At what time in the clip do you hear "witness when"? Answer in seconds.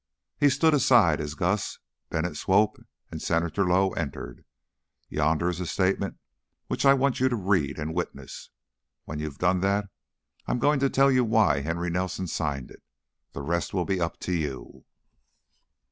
7.93-9.19